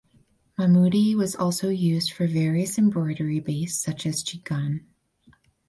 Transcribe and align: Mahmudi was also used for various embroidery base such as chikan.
Mahmudi 0.57 1.13
was 1.15 1.35
also 1.35 1.69
used 1.69 2.11
for 2.11 2.25
various 2.25 2.79
embroidery 2.79 3.39
base 3.39 3.77
such 3.77 4.07
as 4.07 4.23
chikan. 4.23 4.85